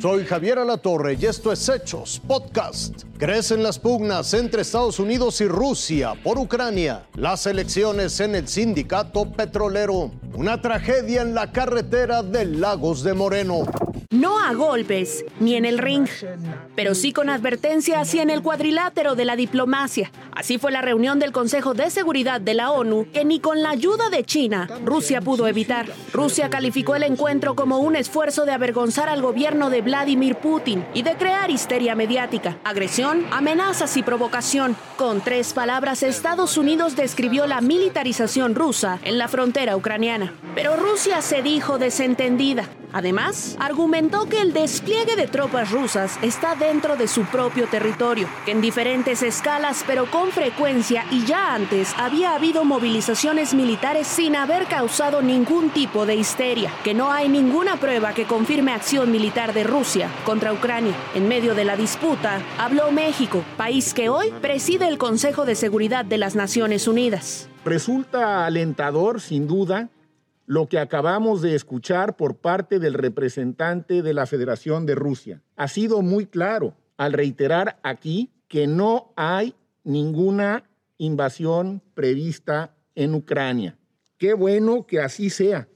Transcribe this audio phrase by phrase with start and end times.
[0.00, 3.04] Soy Javier Alatorre y esto es Hechos Podcast.
[3.16, 7.06] Crecen las pugnas entre Estados Unidos y Rusia por Ucrania.
[7.14, 10.10] Las elecciones en el sindicato petrolero.
[10.34, 13.64] Una tragedia en la carretera de Lagos de Moreno.
[14.10, 16.06] No a golpes, ni en el ring,
[16.76, 20.12] pero sí con advertencias y en el cuadrilátero de la diplomacia.
[20.32, 23.70] Así fue la reunión del Consejo de Seguridad de la ONU, que ni con la
[23.70, 25.86] ayuda de China, Rusia pudo evitar.
[26.12, 31.02] Rusia calificó el encuentro como un esfuerzo de avergonzar al gobierno de Vladimir Putin y
[31.02, 34.76] de crear histeria mediática, agresión, amenazas y provocación.
[34.96, 40.32] Con tres palabras, Estados Unidos describió la militarización rusa en la frontera ucraniana.
[40.54, 42.68] Pero Rusia se dijo desentendida.
[42.96, 48.52] Además, argumentó que el despliegue de tropas rusas está dentro de su propio territorio, que
[48.52, 54.64] en diferentes escalas pero con frecuencia y ya antes había habido movilizaciones militares sin haber
[54.64, 59.64] causado ningún tipo de histeria, que no hay ninguna prueba que confirme acción militar de
[59.64, 60.94] Rusia contra Ucrania.
[61.14, 66.06] En medio de la disputa, habló México, país que hoy preside el Consejo de Seguridad
[66.06, 67.50] de las Naciones Unidas.
[67.62, 69.90] Resulta alentador, sin duda,
[70.46, 75.42] lo que acabamos de escuchar por parte del representante de la Federación de Rusia.
[75.56, 80.64] Ha sido muy claro al reiterar aquí que no hay ninguna
[80.98, 83.76] invasión prevista en Ucrania.
[84.18, 85.68] Qué bueno que así sea.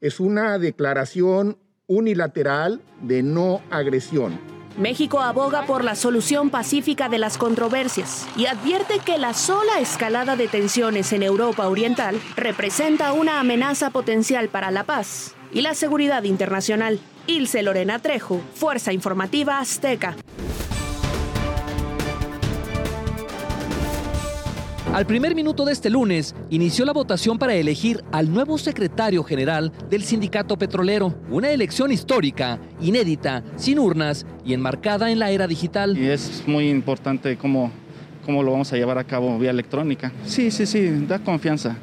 [0.00, 4.53] Es una declaración unilateral de no agresión.
[4.76, 10.36] México aboga por la solución pacífica de las controversias y advierte que la sola escalada
[10.36, 16.24] de tensiones en Europa Oriental representa una amenaza potencial para la paz y la seguridad
[16.24, 16.98] internacional.
[17.26, 20.16] Ilse Lorena Trejo, Fuerza Informativa Azteca.
[24.94, 29.72] Al primer minuto de este lunes, inició la votación para elegir al nuevo secretario general
[29.90, 35.98] del sindicato petrolero, una elección histórica, inédita, sin urnas y enmarcada en la era digital.
[35.98, 37.72] Y es muy importante cómo,
[38.24, 40.12] cómo lo vamos a llevar a cabo vía electrónica.
[40.26, 41.76] Sí, sí, sí, da confianza.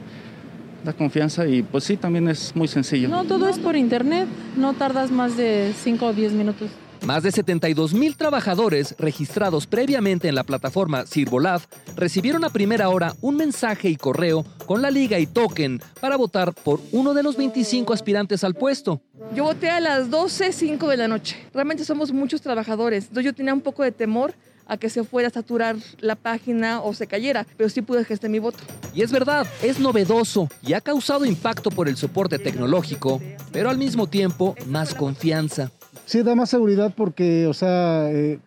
[0.85, 3.09] Da confianza y pues sí, también es muy sencillo.
[3.09, 6.69] No, todo es por internet, no tardas más de 5 o 10 minutos.
[7.05, 11.61] Más de 72 mil trabajadores registrados previamente en la plataforma Sirvolab
[11.95, 16.53] recibieron a primera hora un mensaje y correo con la liga y token para votar
[16.53, 19.01] por uno de los 25 aspirantes al puesto.
[19.33, 21.37] Yo voté a las 12.05 de la noche.
[21.53, 23.05] Realmente somos muchos trabajadores.
[23.05, 24.35] Entonces yo tenía un poco de temor
[24.67, 28.29] a que se fuera a saturar la página o se cayera, pero sí pude ejercer
[28.29, 28.59] mi voto.
[28.93, 33.19] Y es verdad, es novedoso y ha causado impacto por el soporte tecnológico,
[33.51, 35.71] pero al mismo tiempo más confianza.
[36.05, 38.39] Sí, da más seguridad porque, o sea, eh,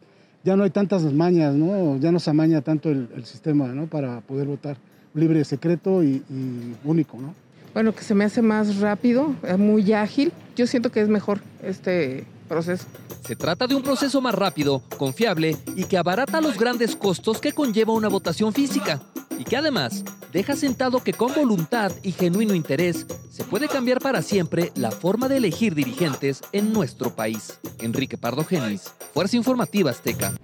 [0.45, 1.97] ya no hay tantas mañas, ¿no?
[1.99, 3.87] Ya no se amaña tanto el, el sistema, ¿no?
[3.87, 4.77] Para poder votar
[5.15, 7.35] libre, secreto y, y, único, ¿no?
[7.73, 10.33] Bueno, que se me hace más rápido, muy ágil.
[10.55, 12.85] Yo siento que es mejor este proceso.
[13.25, 17.53] Se trata de un proceso más rápido, confiable y que abarata los grandes costos que
[17.53, 19.01] conlleva una votación física
[19.39, 20.05] y que además
[20.35, 25.29] deja sentado que con voluntad y genuino interés se puede cambiar para siempre la forma
[25.29, 27.61] de elegir dirigentes en nuestro país.
[27.81, 30.35] Enrique Pardo Genis, Fuerza Informativa Azteca.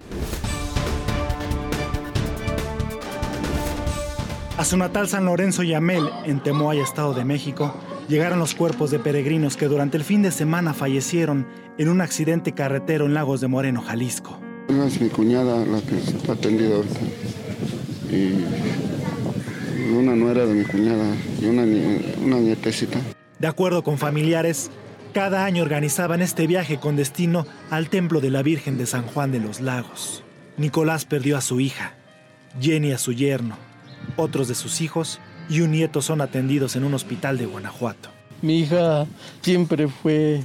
[4.57, 7.73] A su natal San Lorenzo y Amel, en Temoaya, Estado de México,
[8.07, 11.47] llegaron los cuerpos de peregrinos que durante el fin de semana fallecieron
[11.77, 14.39] en un accidente carretero en Lagos de Moreno, Jalisco.
[14.69, 16.99] Es mi cuñada la que está atendida ahorita.
[18.09, 18.90] Y
[19.91, 21.63] una nuera de mi cuñada y una,
[22.23, 22.99] una nietecita.
[23.39, 24.69] De acuerdo con familiares,
[25.13, 29.31] cada año organizaban este viaje con destino al templo de la Virgen de San Juan
[29.31, 30.23] de los Lagos.
[30.57, 31.95] Nicolás perdió a su hija,
[32.61, 33.57] Jenny a su yerno,
[34.15, 35.19] otros de sus hijos
[35.49, 38.09] y un nieto son atendidos en un hospital de Guanajuato.
[38.41, 39.05] Mi hija
[39.41, 40.43] siempre fue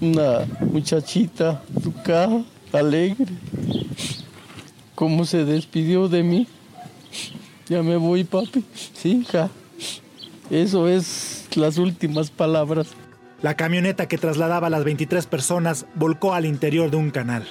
[0.00, 3.32] una muchachita educada, alegre.
[4.94, 6.46] ¿Cómo se despidió de mí?
[7.70, 8.64] Ya me voy, papi.
[8.94, 9.48] Sí, hija.
[10.50, 12.88] Eso es las últimas palabras.
[13.42, 17.46] La camioneta que trasladaba a las 23 personas volcó al interior de un canal.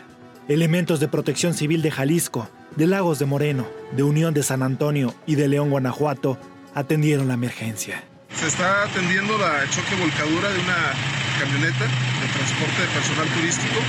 [0.50, 5.16] Elementos de protección civil de Jalisco, de Lagos de Moreno, de Unión de San Antonio
[5.26, 6.38] y de León, Guanajuato,
[6.76, 8.04] atendieron la emergencia.
[8.36, 10.92] Se está atendiendo la choque volcadura de una
[11.40, 13.80] camioneta de transporte de personal turístico,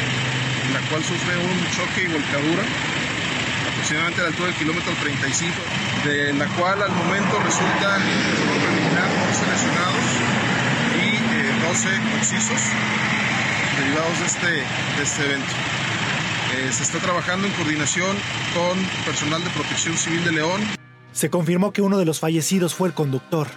[0.68, 2.62] en la cual sufre un choque y volcadura
[3.80, 5.54] aproximadamente a la altura del kilómetro 35,
[6.04, 10.04] de la cual al momento resultan eliminar 11 lesionados
[11.00, 11.88] y eh, 12
[12.18, 12.60] oxisos
[13.78, 15.52] derivados de este, de este evento.
[16.56, 18.16] Eh, se está trabajando en coordinación
[18.54, 20.60] con personal de protección civil de León.
[21.12, 23.48] Se confirmó que uno de los fallecidos fue el conductor.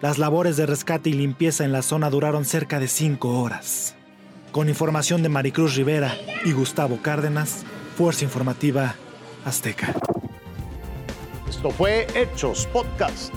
[0.00, 3.94] Las labores de rescate y limpieza en la zona duraron cerca de cinco horas.
[4.52, 6.16] Con información de Maricruz Rivera
[6.46, 7.64] y Gustavo Cárdenas,
[7.98, 8.94] Fuerza Informativa
[9.44, 9.94] Azteca.
[11.48, 13.32] Esto fue Hechos Podcast.